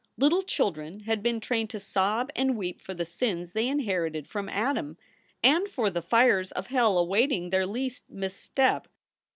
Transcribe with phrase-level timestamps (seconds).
[0.17, 4.49] Little children had been trained to sob and weep for the sins they inherited from
[4.49, 4.97] Adam
[5.43, 8.87] and for the fires of hell awaiting their least misstep.